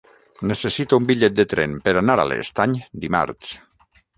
[0.51, 3.57] Necessito un bitllet de tren per anar a l'Estany dimarts.